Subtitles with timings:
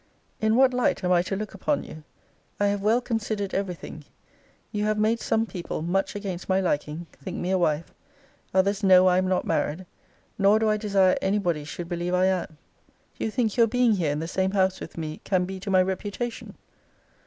[0.39, 2.01] In what light am I to look upon you?
[2.59, 4.03] I have well considered every thing.
[4.71, 7.93] You have made some people, much against my liking, think me a wife:
[8.51, 9.85] others know I am not married;
[10.39, 12.57] nor do I desire any body should believe I am:
[13.19, 15.69] Do you think your being here in the same house with me can be to
[15.69, 16.55] my reputation?